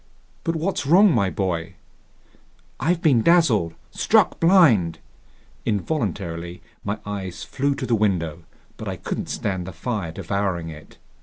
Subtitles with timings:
[0.43, 1.75] "But what's wrong, my boy?"
[2.79, 4.97] "I've been dazzled, struck blind!"
[5.63, 8.41] Involuntarily my eyes flew to the window,
[8.77, 10.97] but I couldn't stand the fire devouring it.